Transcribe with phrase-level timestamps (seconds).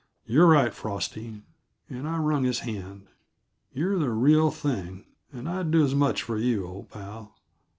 [0.25, 1.43] "You're right, Frosty,"
[1.87, 3.05] and I wrung his hand.
[3.71, 7.35] "You're the real thing, and I'd do as much for you, old pal.